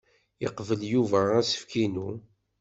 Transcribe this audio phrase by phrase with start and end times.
[0.41, 2.09] Yeqbel Yuba asefk-inu.